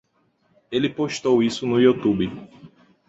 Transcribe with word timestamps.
Ele 0.71 0.89
postou 0.89 1.43
isso 1.43 1.67
no 1.67 1.79
YouTube 1.79 2.27